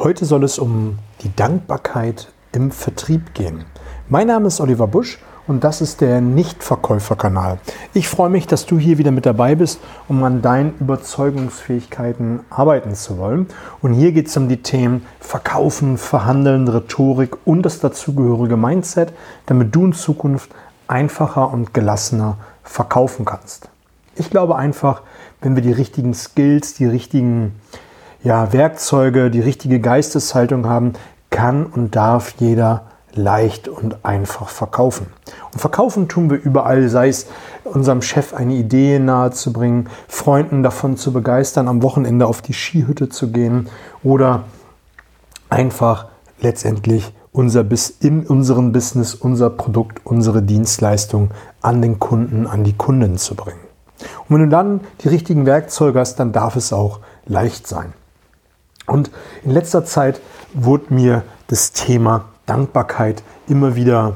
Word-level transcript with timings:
Heute 0.00 0.26
soll 0.26 0.44
es 0.44 0.60
um 0.60 1.00
die 1.22 1.34
Dankbarkeit 1.34 2.28
im 2.52 2.70
Vertrieb 2.70 3.34
gehen. 3.34 3.64
Mein 4.08 4.28
Name 4.28 4.46
ist 4.46 4.60
Oliver 4.60 4.86
Busch 4.86 5.18
und 5.48 5.64
das 5.64 5.80
ist 5.80 6.00
der 6.00 6.20
Nichtverkäuferkanal. 6.20 7.58
Ich 7.94 8.06
freue 8.06 8.30
mich, 8.30 8.46
dass 8.46 8.64
du 8.64 8.78
hier 8.78 8.98
wieder 8.98 9.10
mit 9.10 9.26
dabei 9.26 9.56
bist, 9.56 9.80
um 10.06 10.22
an 10.22 10.40
deinen 10.40 10.78
Überzeugungsfähigkeiten 10.78 12.42
arbeiten 12.48 12.94
zu 12.94 13.18
wollen. 13.18 13.48
Und 13.82 13.92
hier 13.92 14.12
geht 14.12 14.28
es 14.28 14.36
um 14.36 14.48
die 14.48 14.62
Themen 14.62 15.04
Verkaufen, 15.18 15.98
Verhandeln, 15.98 16.68
Rhetorik 16.68 17.36
und 17.44 17.62
das 17.64 17.80
dazugehörige 17.80 18.56
Mindset, 18.56 19.12
damit 19.46 19.74
du 19.74 19.86
in 19.86 19.94
Zukunft 19.94 20.50
einfacher 20.86 21.52
und 21.52 21.74
gelassener 21.74 22.36
verkaufen 22.62 23.24
kannst. 23.24 23.68
Ich 24.14 24.30
glaube 24.30 24.54
einfach, 24.54 25.02
wenn 25.40 25.56
wir 25.56 25.62
die 25.64 25.72
richtigen 25.72 26.14
Skills, 26.14 26.74
die 26.74 26.86
richtigen 26.86 27.56
ja, 28.22 28.52
Werkzeuge, 28.52 29.30
die 29.30 29.40
richtige 29.40 29.80
Geisteshaltung 29.80 30.66
haben, 30.66 30.94
kann 31.30 31.66
und 31.66 31.94
darf 31.94 32.34
jeder 32.38 32.86
leicht 33.14 33.68
und 33.68 34.04
einfach 34.04 34.48
verkaufen. 34.48 35.06
Und 35.52 35.60
verkaufen 35.60 36.08
tun 36.08 36.30
wir 36.30 36.40
überall, 36.40 36.88
sei 36.88 37.08
es 37.08 37.26
unserem 37.64 38.02
Chef 38.02 38.34
eine 38.34 38.54
Idee 38.54 38.98
nahezubringen, 38.98 39.88
Freunden 40.08 40.62
davon 40.62 40.96
zu 40.96 41.12
begeistern, 41.12 41.68
am 41.68 41.82
Wochenende 41.82 42.26
auf 42.26 42.42
die 42.42 42.54
Skihütte 42.54 43.08
zu 43.08 43.30
gehen 43.30 43.68
oder 44.02 44.44
einfach 45.50 46.06
letztendlich 46.40 47.12
unser 47.32 47.62
Bis 47.64 47.90
in 47.90 48.26
unserem 48.26 48.72
Business, 48.72 49.14
unser 49.14 49.50
Produkt, 49.50 50.04
unsere 50.04 50.42
Dienstleistung 50.42 51.30
an 51.60 51.82
den 51.82 51.98
Kunden, 51.98 52.46
an 52.46 52.64
die 52.64 52.72
Kunden 52.72 53.18
zu 53.18 53.34
bringen. 53.34 53.60
Und 54.28 54.36
wenn 54.36 54.44
du 54.44 54.48
dann 54.48 54.80
die 55.02 55.08
richtigen 55.08 55.46
Werkzeuge 55.46 55.98
hast, 55.98 56.16
dann 56.16 56.32
darf 56.32 56.56
es 56.56 56.72
auch 56.72 57.00
leicht 57.26 57.66
sein. 57.66 57.92
Und 58.88 59.10
in 59.44 59.52
letzter 59.52 59.84
Zeit 59.84 60.20
wurde 60.54 60.92
mir 60.92 61.22
das 61.46 61.72
Thema 61.72 62.24
Dankbarkeit 62.46 63.22
immer 63.46 63.76
wieder 63.76 64.14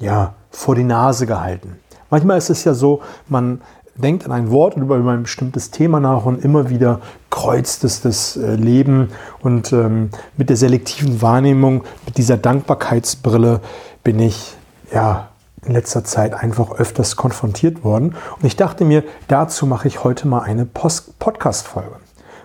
ja, 0.00 0.34
vor 0.50 0.74
die 0.74 0.84
Nase 0.84 1.26
gehalten. 1.26 1.78
Manchmal 2.10 2.38
ist 2.38 2.50
es 2.50 2.64
ja 2.64 2.74
so, 2.74 3.02
man 3.28 3.60
denkt 3.96 4.24
an 4.24 4.32
ein 4.32 4.50
Wort 4.50 4.76
oder 4.76 4.96
über 4.96 5.12
ein 5.12 5.22
bestimmtes 5.22 5.70
Thema 5.70 6.00
nach 6.00 6.24
und 6.24 6.44
immer 6.44 6.68
wieder 6.68 7.00
kreuzt 7.30 7.84
es 7.84 8.00
das 8.00 8.36
äh, 8.36 8.54
Leben. 8.54 9.10
Und 9.40 9.72
ähm, 9.72 10.10
mit 10.36 10.48
der 10.48 10.56
selektiven 10.56 11.22
Wahrnehmung, 11.22 11.84
mit 12.06 12.18
dieser 12.18 12.36
Dankbarkeitsbrille 12.36 13.60
bin 14.02 14.18
ich 14.18 14.56
ja 14.92 15.28
in 15.64 15.72
letzter 15.72 16.04
Zeit 16.04 16.34
einfach 16.34 16.72
öfters 16.72 17.16
konfrontiert 17.16 17.84
worden. 17.84 18.16
Und 18.36 18.44
ich 18.44 18.56
dachte 18.56 18.84
mir, 18.84 19.02
dazu 19.28 19.66
mache 19.66 19.88
ich 19.88 20.04
heute 20.04 20.28
mal 20.28 20.40
eine 20.40 20.66
Podcast-Folge. 20.66 21.96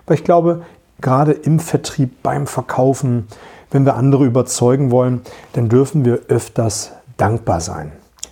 Weil 0.05 0.17
ich 0.17 0.23
glaube, 0.23 0.61
gerade 1.01 1.31
im 1.31 1.59
Vertrieb, 1.59 2.21
beim 2.23 2.47
Verkaufen, 2.47 3.27
wenn 3.71 3.85
wir 3.85 3.95
andere 3.95 4.25
überzeugen 4.25 4.91
wollen, 4.91 5.21
dann 5.53 5.69
dürfen 5.69 6.05
wir 6.05 6.21
öfters 6.27 6.93
dankbar 7.17 7.61
sein. 7.61 7.91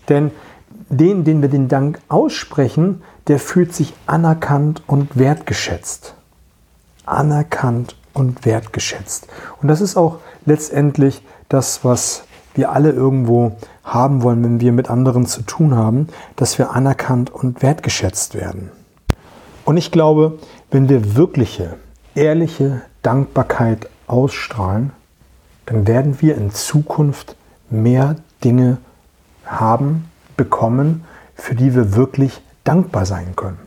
Denn 0.09 0.31
den, 0.89 1.23
den 1.23 1.41
wir 1.41 1.49
den 1.49 1.67
Dank 1.67 1.99
aussprechen, 2.07 3.01
der 3.27 3.39
fühlt 3.39 3.73
sich 3.73 3.93
anerkannt 4.05 4.83
und 4.87 5.17
wertgeschätzt. 5.17 6.15
Anerkannt 7.05 7.95
und 8.13 8.45
wertgeschätzt. 8.45 9.27
Und 9.61 9.67
das 9.67 9.81
ist 9.81 9.97
auch 9.97 10.19
letztendlich 10.45 11.21
das, 11.49 11.83
was 11.83 12.23
wir 12.55 12.71
alle 12.71 12.91
irgendwo 12.91 13.57
haben 13.83 14.23
wollen, 14.23 14.43
wenn 14.43 14.59
wir 14.59 14.71
mit 14.71 14.89
anderen 14.89 15.25
zu 15.25 15.43
tun 15.43 15.75
haben, 15.75 16.07
dass 16.35 16.57
wir 16.57 16.71
anerkannt 16.71 17.29
und 17.29 17.61
wertgeschätzt 17.61 18.33
werden. 18.33 18.71
Und 19.63 19.77
ich 19.77 19.91
glaube, 19.91 20.39
wenn 20.71 20.89
wir 20.89 21.15
wirkliche 21.15 21.75
ehrliche 22.17 22.81
Dankbarkeit 23.03 23.89
ausstrahlen, 24.07 24.91
dann 25.67 25.87
werden 25.87 26.21
wir 26.21 26.35
in 26.35 26.51
Zukunft 26.51 27.35
mehr 27.69 28.15
Dinge 28.43 28.77
haben, 29.45 30.09
bekommen, 30.35 31.05
für 31.35 31.55
die 31.55 31.75
wir 31.75 31.95
wirklich 31.95 32.41
dankbar 32.63 33.05
sein 33.05 33.35
können. 33.35 33.59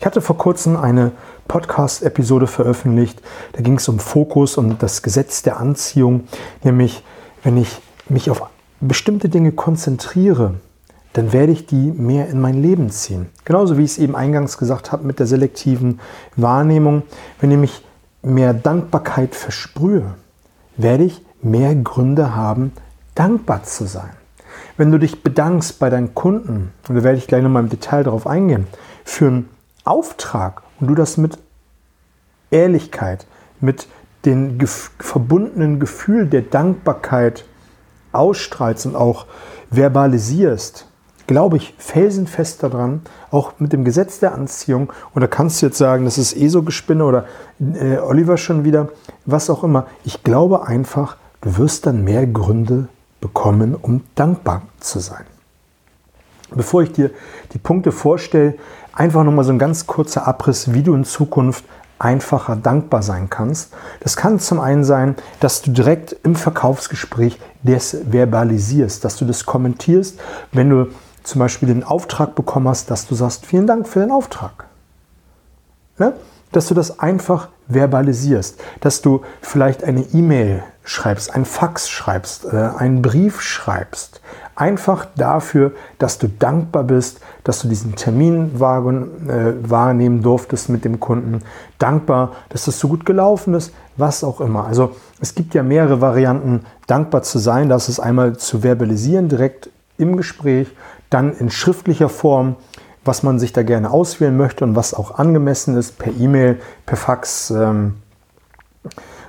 Ich 0.00 0.06
hatte 0.06 0.20
vor 0.20 0.38
kurzem 0.38 0.76
eine 0.76 1.12
Podcast-Episode 1.48 2.46
veröffentlicht, 2.46 3.20
da 3.52 3.60
ging 3.60 3.76
es 3.76 3.88
um 3.88 3.98
Fokus 3.98 4.56
und 4.56 4.82
das 4.82 5.02
Gesetz 5.02 5.42
der 5.42 5.58
Anziehung, 5.58 6.24
nämlich 6.64 7.04
wenn 7.42 7.56
ich 7.56 7.80
mich 8.08 8.30
auf 8.30 8.42
bestimmte 8.80 9.28
Dinge 9.28 9.52
konzentriere, 9.52 10.54
dann 11.12 11.32
werde 11.32 11.52
ich 11.52 11.66
die 11.66 11.92
mehr 11.92 12.28
in 12.28 12.40
mein 12.40 12.62
Leben 12.62 12.90
ziehen. 12.90 13.28
Genauso 13.44 13.76
wie 13.76 13.84
ich 13.84 13.92
es 13.92 13.98
eben 13.98 14.16
eingangs 14.16 14.58
gesagt 14.58 14.92
habe 14.92 15.06
mit 15.06 15.18
der 15.18 15.26
selektiven 15.26 16.00
Wahrnehmung. 16.36 17.02
Wenn 17.40 17.50
ich 17.50 17.58
mich 17.58 17.84
mehr 18.22 18.54
Dankbarkeit 18.54 19.34
versprühe, 19.34 20.14
werde 20.76 21.04
ich 21.04 21.22
mehr 21.42 21.74
Gründe 21.74 22.34
haben, 22.34 22.72
dankbar 23.14 23.64
zu 23.64 23.86
sein. 23.86 24.10
Wenn 24.76 24.90
du 24.90 24.98
dich 24.98 25.22
bedankst 25.22 25.78
bei 25.78 25.90
deinen 25.90 26.14
Kunden, 26.14 26.72
und 26.88 26.94
da 26.94 27.04
werde 27.04 27.18
ich 27.18 27.26
gleich 27.26 27.42
nochmal 27.42 27.62
im 27.62 27.68
Detail 27.68 28.04
darauf 28.04 28.26
eingehen, 28.26 28.66
für 29.04 29.26
einen 29.26 29.48
Auftrag 29.84 30.62
und 30.80 30.86
du 30.86 30.94
das 30.94 31.16
mit 31.16 31.38
Ehrlichkeit, 32.50 33.26
mit 33.60 33.86
dem 34.24 34.58
verbundenen 34.98 35.80
Gefühl 35.80 36.26
der 36.26 36.42
Dankbarkeit 36.42 37.44
ausstrahlst 38.12 38.86
und 38.86 38.94
auch 38.94 39.26
verbalisierst, 39.70 40.86
glaube 41.32 41.56
ich 41.56 41.74
felsenfest 41.78 42.62
daran, 42.62 43.00
auch 43.30 43.54
mit 43.58 43.72
dem 43.72 43.84
Gesetz 43.84 44.18
der 44.18 44.34
Anziehung, 44.34 44.92
und 45.14 45.22
da 45.22 45.26
kannst 45.26 45.62
du 45.62 45.66
jetzt 45.66 45.78
sagen, 45.78 46.04
das 46.04 46.18
ist 46.18 46.36
eh 46.36 46.48
so 46.48 46.62
Gespinne 46.62 47.06
oder 47.06 47.24
äh, 47.58 47.96
Oliver 47.96 48.36
schon 48.36 48.64
wieder, 48.64 48.90
was 49.24 49.48
auch 49.48 49.64
immer. 49.64 49.86
Ich 50.04 50.22
glaube 50.22 50.66
einfach, 50.66 51.16
du 51.40 51.56
wirst 51.56 51.86
dann 51.86 52.04
mehr 52.04 52.26
Gründe 52.26 52.88
bekommen, 53.22 53.74
um 53.74 54.02
dankbar 54.14 54.62
zu 54.78 54.98
sein. 54.98 55.24
Bevor 56.54 56.82
ich 56.82 56.92
dir 56.92 57.10
die 57.54 57.58
Punkte 57.58 57.92
vorstelle, 57.92 58.56
einfach 58.92 59.24
nochmal 59.24 59.46
so 59.46 59.52
ein 59.52 59.58
ganz 59.58 59.86
kurzer 59.86 60.26
Abriss, 60.28 60.74
wie 60.74 60.82
du 60.82 60.94
in 60.94 61.04
Zukunft 61.04 61.64
einfacher 61.98 62.56
dankbar 62.56 63.02
sein 63.02 63.30
kannst. 63.30 63.72
Das 64.00 64.16
kann 64.16 64.38
zum 64.38 64.60
einen 64.60 64.84
sein, 64.84 65.14
dass 65.40 65.62
du 65.62 65.70
direkt 65.70 66.14
im 66.24 66.34
Verkaufsgespräch 66.34 67.38
das 67.62 67.96
verbalisierst, 68.10 69.02
dass 69.02 69.16
du 69.16 69.24
das 69.24 69.46
kommentierst, 69.46 70.20
wenn 70.50 70.68
du 70.68 70.88
zum 71.22 71.38
Beispiel 71.38 71.68
den 71.68 71.84
Auftrag 71.84 72.34
bekommen 72.34 72.68
hast, 72.68 72.90
dass 72.90 73.06
du 73.06 73.14
sagst, 73.14 73.46
vielen 73.46 73.66
Dank 73.66 73.88
für 73.88 74.00
den 74.00 74.10
Auftrag. 74.10 74.66
Ne? 75.98 76.14
Dass 76.52 76.68
du 76.68 76.74
das 76.74 76.98
einfach 76.98 77.48
verbalisierst, 77.68 78.60
dass 78.80 79.02
du 79.02 79.22
vielleicht 79.40 79.84
eine 79.84 80.02
E-Mail 80.12 80.62
schreibst, 80.84 81.34
ein 81.34 81.44
Fax 81.44 81.88
schreibst, 81.88 82.44
äh, 82.44 82.70
einen 82.76 83.02
Brief 83.02 83.40
schreibst. 83.40 84.20
Einfach 84.54 85.06
dafür, 85.16 85.72
dass 85.98 86.18
du 86.18 86.28
dankbar 86.28 86.84
bist, 86.84 87.20
dass 87.44 87.60
du 87.60 87.68
diesen 87.68 87.94
Termin 87.94 88.52
äh, 88.56 88.58
wahrnehmen 88.58 90.22
durftest 90.22 90.68
mit 90.68 90.84
dem 90.84 91.00
Kunden. 91.00 91.40
Dankbar, 91.78 92.32
dass 92.48 92.64
das 92.64 92.78
so 92.78 92.88
gut 92.88 93.06
gelaufen 93.06 93.54
ist, 93.54 93.72
was 93.96 94.24
auch 94.24 94.40
immer. 94.40 94.66
Also 94.66 94.96
es 95.20 95.34
gibt 95.34 95.54
ja 95.54 95.62
mehrere 95.62 96.00
Varianten, 96.00 96.64
dankbar 96.86 97.22
zu 97.22 97.38
sein. 97.38 97.68
Das 97.68 97.88
ist 97.88 98.00
einmal 98.00 98.36
zu 98.36 98.62
verbalisieren, 98.62 99.28
direkt 99.28 99.70
im 99.96 100.16
Gespräch 100.16 100.68
dann 101.12 101.32
in 101.36 101.50
schriftlicher 101.50 102.08
Form, 102.08 102.56
was 103.04 103.22
man 103.22 103.38
sich 103.38 103.52
da 103.52 103.62
gerne 103.62 103.90
auswählen 103.90 104.36
möchte 104.36 104.64
und 104.64 104.76
was 104.76 104.94
auch 104.94 105.18
angemessen 105.18 105.76
ist, 105.76 105.98
per 105.98 106.12
E-Mail, 106.12 106.60
per 106.86 106.96
Fax 106.96 107.50
ähm, 107.50 107.96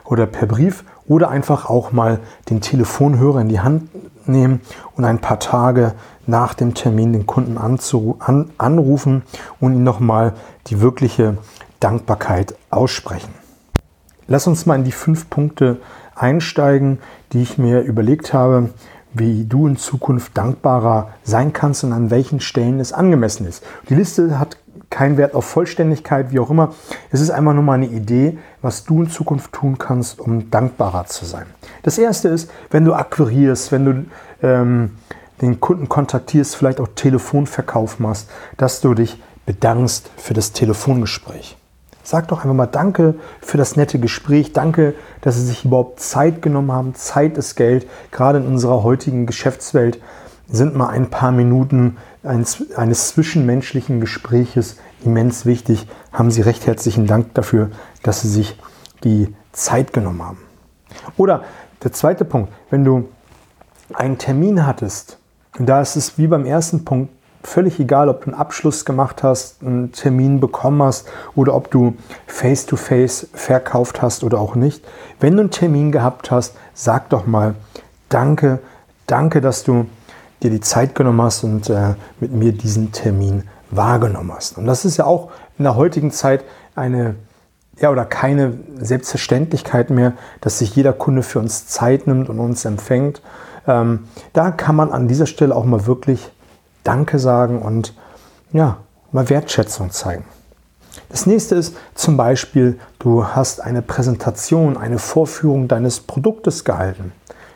oder 0.06 0.26
per 0.26 0.48
Brief 0.48 0.84
oder 1.08 1.30
einfach 1.30 1.70
auch 1.70 1.92
mal 1.92 2.20
den 2.50 2.62
Telefonhörer 2.62 3.42
in 3.42 3.50
die 3.50 3.60
Hand 3.60 3.90
nehmen 4.28 4.62
und 4.96 5.06
ein 5.06 5.20
paar 5.20 5.40
Tage 5.40 5.94
nach 6.26 6.54
dem 6.54 6.74
Termin 6.74 7.14
den 7.14 7.26
Kunden 7.26 7.58
an, 7.58 8.52
anrufen 8.58 9.24
und 9.60 9.74
ihm 9.74 9.84
nochmal 9.84 10.34
die 10.68 10.80
wirkliche 10.80 11.38
Dankbarkeit 11.80 12.56
aussprechen. 12.70 13.34
Lass 14.28 14.48
uns 14.48 14.66
mal 14.66 14.76
in 14.76 14.86
die 14.86 14.94
fünf 14.94 15.30
Punkte 15.30 15.82
einsteigen, 16.16 17.00
die 17.34 17.42
ich 17.42 17.58
mir 17.58 17.82
überlegt 17.82 18.34
habe, 18.34 18.70
wie 19.14 19.46
du 19.46 19.68
in 19.68 19.78
Zukunft 19.78 20.38
dankbarer 20.38 21.10
sein 21.24 21.54
kannst 21.54 21.84
und 21.84 21.94
an 21.94 22.10
welchen 22.10 22.40
Stellen 22.40 22.80
es 22.80 22.94
angemessen 22.94 23.48
ist. 23.48 23.64
Die 23.90 23.96
Liste 23.96 24.40
hat 24.40 24.58
keinen 24.90 25.18
Wert 25.18 25.34
auf 25.34 25.46
Vollständigkeit, 25.46 26.32
wie 26.32 26.40
auch 26.40 26.50
immer. 26.52 26.74
Es 27.12 27.20
ist 27.20 27.32
einfach 27.32 27.54
nur 27.54 27.64
mal 27.64 27.74
eine 27.74 27.88
Idee, 27.88 28.38
was 28.62 28.84
du 28.84 29.02
in 29.02 29.10
Zukunft 29.10 29.52
tun 29.52 29.78
kannst, 29.78 30.20
um 30.20 30.52
dankbarer 30.52 31.08
zu 31.08 31.26
sein. 31.26 31.46
Das 31.82 31.98
erste 31.98 32.30
ist, 32.30 32.50
wenn 32.70 32.86
du 32.86 32.94
akquirierst, 32.94 33.72
wenn 33.72 33.86
du 33.86 34.06
ähm, 34.44 34.92
den 35.42 35.60
Kunden 35.60 35.90
kontaktierst, 35.90 36.56
vielleicht 36.56 36.80
auch 36.80 36.90
Telefonverkauf 36.96 38.00
machst, 38.00 38.30
dass 38.58 38.82
du 38.82 38.94
dich 38.94 39.22
bedankst 39.46 40.10
für 40.16 40.34
das 40.34 40.52
Telefongespräch. 40.52 41.58
Sag 42.04 42.28
doch 42.28 42.40
einfach 42.40 42.54
mal 42.54 42.66
Danke 42.66 43.16
für 43.42 43.58
das 43.58 43.76
nette 43.78 43.98
Gespräch. 43.98 44.52
Danke, 44.52 44.94
dass 45.22 45.36
Sie 45.36 45.46
sich 45.46 45.64
überhaupt 45.64 46.02
Zeit 46.02 46.42
genommen 46.42 46.72
haben. 46.72 46.96
Zeit 46.96 47.38
ist 47.38 47.56
Geld. 47.56 47.88
Gerade 48.12 48.40
in 48.40 48.46
unserer 48.46 48.84
heutigen 48.84 49.26
Geschäftswelt 49.26 50.02
sind 50.50 50.76
mal 50.76 50.90
ein 50.90 51.10
paar 51.10 51.32
Minuten 51.32 51.98
eines, 52.22 53.08
zwischenmenschlichen 53.08 54.02
Gespräches 54.02 54.78
immens 55.04 55.46
wichtig. 55.46 55.88
Haben 56.12 56.30
Sie 56.30 56.42
recht 56.42 56.68
herzlichen 56.68 57.08
Dank 57.08 57.34
dafür, 57.34 57.72
dass 58.04 58.22
Sie 58.22 58.30
sich 58.30 58.60
die 59.04 59.34
Zeit 59.54 59.94
genommen 59.94 60.24
haben. 60.24 60.38
Oder 61.18 61.44
der 61.84 61.94
zweite 61.94 62.26
Punkt, 62.26 62.52
wenn 62.70 62.84
du 62.84 63.10
einen 63.94 64.18
Termin 64.18 64.66
hattest, 64.66 65.18
da 65.60 65.82
ist 65.82 65.96
es 65.96 66.18
wie 66.18 66.28
beim 66.28 66.46
ersten 66.46 66.84
Punkt 66.84 67.14
völlig 67.44 67.80
egal, 67.80 68.10
ob 68.10 68.24
du 68.24 68.32
einen 68.32 68.40
Abschluss 68.40 68.86
gemacht 68.86 69.24
hast, 69.24 69.62
einen 69.62 69.92
Termin 69.92 70.40
bekommen 70.40 70.82
hast 70.82 71.08
oder 71.36 71.54
ob 71.56 71.70
du 71.72 71.96
face-to-face 72.28 73.24
-face 73.24 73.38
verkauft 73.38 74.02
hast 74.02 74.24
oder 74.24 74.40
auch 74.40 74.56
nicht. 74.56 74.84
Wenn 75.20 75.36
du 75.36 75.42
einen 75.42 75.52
Termin 75.52 75.92
gehabt 75.92 76.32
hast, 76.32 76.56
sag 76.74 77.10
doch 77.10 77.26
mal 77.26 77.56
Danke, 78.14 78.60
danke, 79.08 79.42
dass 79.42 79.64
du 79.64 79.88
dir 80.44 80.52
die 80.52 80.60
Zeit 80.60 80.94
genommen 80.94 81.24
hast 81.24 81.44
und 81.44 81.68
äh, 81.72 81.96
mit 82.20 82.32
mir 82.32 82.52
diesen 82.52 82.92
Termin 82.92 83.42
wahrgenommen 83.72 84.32
hast. 84.32 84.60
Und 84.60 84.68
das 84.68 84.86
ist 84.86 84.98
ja 84.98 85.06
auch 85.06 85.32
in 85.58 85.64
der 85.64 85.76
heutigen 85.76 86.12
Zeit 86.12 86.44
eine 86.76 87.16
ja, 87.80 87.90
oder 87.90 88.06
keine 88.06 88.54
Selbstverständlichkeit 88.78 89.90
mehr, 89.90 90.14
dass 90.42 90.60
sich 90.60 90.76
jeder 90.76 90.94
Kunde 90.94 91.24
für 91.24 91.40
uns 91.40 91.66
Zeit 91.66 92.06
nimmt 92.06 92.30
und 92.30 92.40
uns 92.40 92.66
empfängt. 92.66 93.24
Ähm, 93.66 94.08
da 94.34 94.52
kann 94.52 94.76
man 94.76 94.92
an 94.92 95.08
dieser 95.08 95.26
Stelle 95.26 95.56
auch 95.56 95.66
mal 95.66 95.88
wirklich 95.88 96.32
Danke 96.84 97.20
sagen 97.20 97.62
und 97.62 97.94
ja, 98.52 98.78
mal 99.12 99.30
Wertschätzung 99.30 99.92
zeigen. 99.92 100.26
Das 101.10 101.26
nächste 101.26 101.56
ist 101.56 101.76
zum 101.96 102.18
Beispiel, 102.18 102.80
du 103.00 103.26
hast 103.28 103.62
eine 103.62 103.82
Präsentation, 103.82 104.78
eine 104.78 105.00
Vorführung 105.00 105.68
deines 105.68 106.00
Produktes 106.00 106.64
gehalten. 106.64 107.12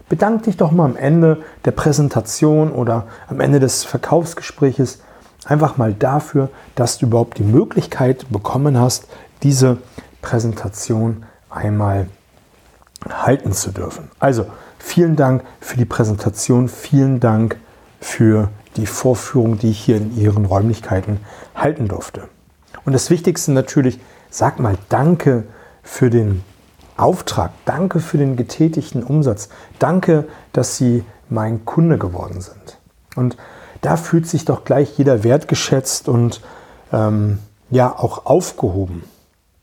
Bedank 0.10 0.44
dich 0.44 0.58
doch 0.58 0.72
mal 0.72 0.86
am 0.86 0.96
Ende 0.96 1.44
der 1.66 1.72
Präsentation 1.72 2.72
oder 2.72 3.08
am 3.28 3.40
Ende 3.40 3.60
des 3.60 3.84
Verkaufsgespräches 3.84 5.00
einfach 5.46 5.78
mal 5.78 5.94
dafür, 5.94 6.50
dass 6.76 6.98
du 6.98 7.08
überhaupt 7.08 7.38
die 7.38 7.44
Möglichkeit 7.44 8.26
bekommen 8.30 8.80
hast, 8.80 9.08
diese 9.44 9.78
Präsentation 10.22 11.26
einmal 11.50 12.08
halten 13.10 13.54
zu 13.54 13.72
dürfen. 13.72 14.10
Also 14.20 14.46
vielen 14.80 15.16
Dank 15.16 15.44
für 15.60 15.78
die 15.78 15.86
Präsentation, 15.86 16.70
vielen 16.70 17.20
Dank 17.20 17.58
für 18.00 18.50
die 18.78 18.86
Vorführung, 18.86 19.58
die 19.58 19.72
ich 19.72 19.80
hier 19.80 19.98
in 19.98 20.18
Ihren 20.18 20.46
Räumlichkeiten 20.46 21.20
halten 21.56 21.88
durfte. 21.88 22.30
Und 22.86 22.94
das 22.94 23.10
Wichtigste 23.10 23.52
natürlich, 23.52 24.00
sag 24.30 24.60
mal 24.60 24.78
Danke 24.90 25.44
für 25.84 26.10
den 26.10 26.44
Auftrag, 26.96 27.52
danke 27.66 28.00
für 28.00 28.18
den 28.18 28.36
getätigten 28.38 29.04
Umsatz, 29.04 29.50
danke, 29.80 30.28
dass 30.54 30.78
Sie 30.78 31.04
mein 31.30 31.66
Kunde 31.66 31.98
geworden 31.98 32.42
sind. 32.42 32.78
Und 33.16 33.38
da 33.82 33.98
fühlt 33.98 34.28
sich 34.28 34.46
doch 34.46 34.64
gleich 34.64 34.98
jeder 34.98 35.24
wertgeschätzt 35.24 36.08
und 36.10 36.42
ähm, 36.92 37.40
ja 37.70 37.94
auch 37.98 38.26
aufgehoben. 38.26 39.04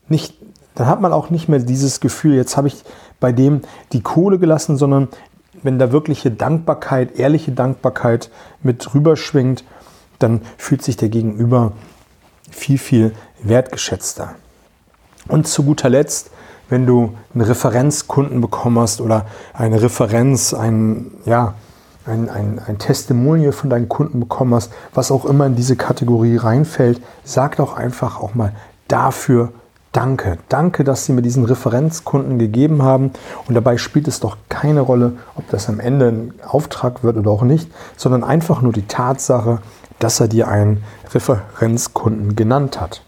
Nicht, 0.07 0.35
dann 0.75 0.87
hat 0.87 1.01
man 1.01 1.11
auch 1.11 1.29
nicht 1.29 1.49
mehr 1.49 1.59
dieses 1.59 1.99
Gefühl, 1.99 2.35
jetzt 2.35 2.57
habe 2.57 2.67
ich 2.67 2.83
bei 3.19 3.31
dem 3.31 3.61
die 3.91 4.01
Kohle 4.01 4.39
gelassen, 4.39 4.77
sondern 4.77 5.09
wenn 5.65 5.79
da 5.79 5.91
wirkliche 5.91 6.29
Dankbarkeit, 6.29 7.17
ehrliche 7.17 7.51
Dankbarkeit 7.51 8.29
mit 8.61 8.93
rüberschwingt, 8.93 9.63
dann 10.19 10.41
fühlt 10.57 10.83
sich 10.83 10.95
der 10.95 11.09
Gegenüber 11.09 11.71
viel, 12.51 12.77
viel 12.77 13.13
wertgeschätzter. 13.41 14.35
Und 15.27 15.47
zu 15.47 15.63
guter 15.63 15.89
Letzt, 15.89 16.29
wenn 16.69 16.85
du 16.85 17.15
einen 17.33 17.41
Referenzkunden 17.41 18.41
bekommen 18.41 18.77
hast 18.77 19.01
oder 19.01 19.25
eine 19.53 19.81
Referenz, 19.81 20.53
ein, 20.53 21.11
ja, 21.25 21.55
ein, 22.05 22.29
ein, 22.29 22.61
ein 22.63 22.77
Testimonial 22.77 23.51
von 23.51 23.71
deinen 23.71 23.89
Kunden 23.89 24.19
bekommen 24.19 24.53
hast, 24.53 24.71
was 24.93 25.11
auch 25.11 25.25
immer 25.25 25.47
in 25.47 25.55
diese 25.55 25.75
Kategorie 25.75 26.37
reinfällt, 26.37 27.01
sag 27.23 27.55
doch 27.55 27.75
einfach 27.75 28.21
auch 28.21 28.35
mal 28.35 28.53
dafür 28.87 29.51
Danke. 29.95 30.39
Danke, 30.49 30.83
dass 30.83 31.05
Sie 31.05 31.13
mir 31.13 31.21
diesen 31.21 31.45
Referenzkunden 31.45 32.37
gegeben 32.37 32.83
haben. 32.83 33.11
Und 33.47 33.55
dabei 33.55 33.77
spielt 33.77 34.09
es 34.09 34.19
doch 34.19 34.35
keine 34.49 34.81
Rolle, 34.81 35.13
ob 35.35 35.49
das 35.49 35.69
am 35.69 35.79
Ende 35.79 36.09
ein 36.09 36.33
Auftrag 36.45 37.01
wird 37.01 37.15
oder 37.15 37.31
auch 37.31 37.43
nicht, 37.43 37.71
sondern 37.95 38.25
einfach 38.25 38.61
nur 38.61 38.73
die 38.73 38.87
Tatsache, 38.87 39.59
dass 39.99 40.19
er 40.19 40.27
dir 40.27 40.49
einen 40.49 40.83
Referenzkunden 41.13 42.35
genannt 42.35 42.81
hat. 42.81 43.03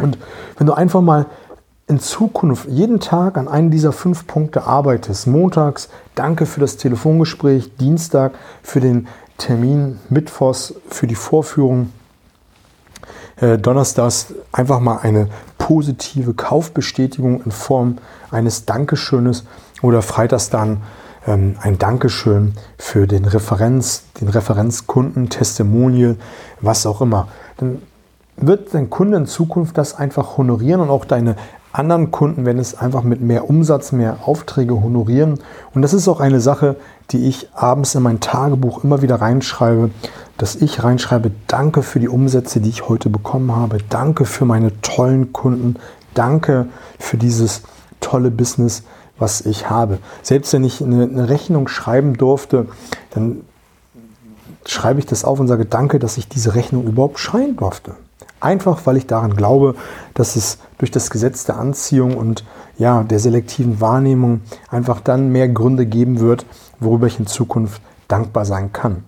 Und 0.00 0.16
wenn 0.56 0.66
du 0.66 0.72
einfach 0.72 1.02
mal 1.02 1.26
in 1.86 2.00
Zukunft 2.00 2.66
jeden 2.66 2.98
Tag 2.98 3.36
an 3.36 3.46
einen 3.46 3.70
dieser 3.70 3.92
fünf 3.92 4.26
Punkte 4.26 4.64
arbeitest, 4.64 5.26
montags 5.26 5.90
danke 6.14 6.46
für 6.46 6.60
das 6.60 6.78
Telefongespräch, 6.78 7.76
Dienstag 7.76 8.32
für 8.62 8.80
den 8.80 9.06
Termin, 9.36 9.98
Mittwochs 10.08 10.72
für 10.88 11.06
die 11.06 11.14
Vorführung, 11.14 11.92
äh, 13.40 13.58
Donnerstags 13.58 14.34
einfach 14.52 14.80
mal 14.80 14.98
eine 14.98 15.28
positive 15.58 16.34
Kaufbestätigung 16.34 17.42
in 17.44 17.50
Form 17.50 17.98
eines 18.30 18.64
Dankeschönes 18.64 19.44
oder 19.82 20.02
freitags 20.02 20.50
dann 20.50 20.82
ähm, 21.26 21.56
ein 21.60 21.78
Dankeschön 21.78 22.54
für 22.78 23.06
den 23.06 23.24
Referenz, 23.24 24.04
den 24.20 24.28
Referenzkunden, 24.28 25.30
Testimonial, 25.30 26.16
was 26.60 26.86
auch 26.86 27.00
immer. 27.00 27.28
Dann 27.56 27.80
wird 28.36 28.74
dein 28.74 28.90
Kunde 28.90 29.16
in 29.16 29.26
Zukunft 29.26 29.78
das 29.78 29.94
einfach 29.96 30.36
honorieren 30.36 30.80
und 30.80 30.90
auch 30.90 31.04
deine 31.04 31.36
anderen 31.72 32.12
Kunden 32.12 32.46
werden 32.46 32.58
es 32.58 32.78
einfach 32.78 33.02
mit 33.02 33.20
mehr 33.20 33.50
Umsatz, 33.50 33.90
mehr 33.90 34.18
Aufträge 34.24 34.80
honorieren. 34.80 35.40
Und 35.74 35.82
das 35.82 35.92
ist 35.92 36.06
auch 36.06 36.20
eine 36.20 36.40
Sache, 36.40 36.76
die 37.10 37.26
ich 37.26 37.48
abends 37.52 37.96
in 37.96 38.02
mein 38.02 38.20
Tagebuch 38.20 38.84
immer 38.84 39.02
wieder 39.02 39.16
reinschreibe, 39.16 39.90
dass 40.38 40.56
ich 40.56 40.82
reinschreibe, 40.82 41.30
danke 41.46 41.82
für 41.82 42.00
die 42.00 42.08
Umsätze, 42.08 42.60
die 42.60 42.70
ich 42.70 42.88
heute 42.88 43.08
bekommen 43.08 43.54
habe, 43.54 43.78
danke 43.88 44.24
für 44.24 44.44
meine 44.44 44.80
tollen 44.80 45.32
Kunden, 45.32 45.76
danke 46.14 46.66
für 46.98 47.16
dieses 47.16 47.62
tolle 48.00 48.30
Business, 48.30 48.82
was 49.18 49.42
ich 49.42 49.70
habe. 49.70 49.98
Selbst 50.22 50.52
wenn 50.52 50.64
ich 50.64 50.82
eine, 50.82 51.28
Rechnung 51.28 51.68
schreiben 51.68 52.16
durfte, 52.16 52.66
dann 53.10 53.42
schreibe 54.66 54.98
ich 54.98 55.06
das 55.06 55.24
auf 55.24 55.38
und 55.40 55.48
sage, 55.48 55.66
danke, 55.66 55.98
dass 55.98 56.16
ich 56.16 56.28
diese 56.28 56.54
Rechnung 56.54 56.84
überhaupt 56.84 57.18
schreiben 57.18 57.56
durfte. 57.56 57.94
Einfach 58.40 58.84
weil 58.84 58.96
ich 58.96 59.06
daran 59.06 59.36
glaube, 59.36 59.74
dass 60.14 60.36
es 60.36 60.58
durch 60.78 60.90
das 60.90 61.10
Gesetz 61.10 61.44
der 61.44 61.56
Anziehung 61.56 62.16
und 62.16 62.44
ja, 62.76 63.02
der 63.04 63.18
selektiven 63.18 63.80
Wahrnehmung 63.80 64.40
einfach 64.68 65.00
dann 65.00 65.30
mehr 65.30 65.48
Gründe 65.48 65.86
geben 65.86 66.20
wird, 66.20 66.44
worüber 66.80 67.06
ich 67.06 67.18
in 67.18 67.26
Zukunft 67.26 67.80
dankbar 68.08 68.44
sein 68.44 68.72
kann. 68.72 69.04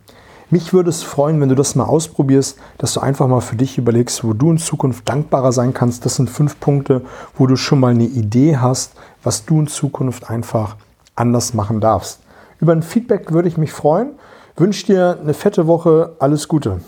Mich 0.48 0.72
würde 0.72 0.90
es 0.90 1.02
freuen, 1.02 1.40
wenn 1.40 1.48
du 1.48 1.56
das 1.56 1.74
mal 1.74 1.84
ausprobierst, 1.84 2.56
dass 2.78 2.94
du 2.94 3.00
einfach 3.00 3.26
mal 3.26 3.40
für 3.40 3.56
dich 3.56 3.78
überlegst, 3.78 4.22
wo 4.22 4.32
du 4.32 4.52
in 4.52 4.58
Zukunft 4.58 5.08
dankbarer 5.08 5.50
sein 5.50 5.74
kannst. 5.74 6.04
Das 6.04 6.14
sind 6.14 6.30
fünf 6.30 6.60
Punkte, 6.60 7.02
wo 7.36 7.48
du 7.48 7.56
schon 7.56 7.80
mal 7.80 7.90
eine 7.90 8.04
Idee 8.04 8.56
hast, 8.56 8.92
was 9.24 9.44
du 9.44 9.58
in 9.58 9.66
Zukunft 9.66 10.30
einfach 10.30 10.76
anders 11.16 11.52
machen 11.52 11.80
darfst. 11.80 12.20
Über 12.60 12.72
ein 12.72 12.84
Feedback 12.84 13.32
würde 13.32 13.48
ich 13.48 13.58
mich 13.58 13.72
freuen. 13.72 14.10
Wünsche 14.56 14.86
dir 14.86 15.18
eine 15.20 15.34
fette 15.34 15.66
Woche. 15.66 16.14
Alles 16.20 16.46
Gute. 16.46 16.80